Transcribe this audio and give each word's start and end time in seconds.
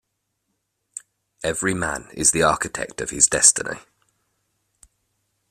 Every 1.43 1.75
man 1.75 2.07
is 2.15 2.31
the 2.31 2.41
architect 2.41 3.01
of 3.01 3.11
his 3.11 3.27
destiny. 3.27 3.77